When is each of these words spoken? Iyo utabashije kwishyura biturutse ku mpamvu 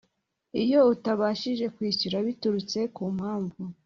Iyo 0.63 0.79
utabashije 0.93 1.65
kwishyura 1.75 2.17
biturutse 2.27 2.79
ku 2.95 3.03
mpamvu 3.17 3.61